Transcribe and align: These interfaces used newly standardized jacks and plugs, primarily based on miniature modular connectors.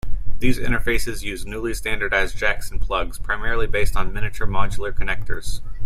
These 0.39 0.57
interfaces 0.57 1.21
used 1.21 1.45
newly 1.45 1.75
standardized 1.75 2.35
jacks 2.35 2.71
and 2.71 2.81
plugs, 2.81 3.19
primarily 3.19 3.67
based 3.67 3.95
on 3.95 4.11
miniature 4.11 4.47
modular 4.47 4.91
connectors. 4.91 5.61